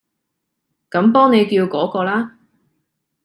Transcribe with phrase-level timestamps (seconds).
[0.89, 2.39] 咁幫你叫嗰個啦